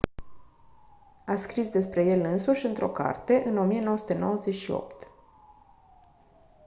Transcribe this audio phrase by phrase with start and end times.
[1.25, 5.07] a scris despre el însuși într-o carte în 1998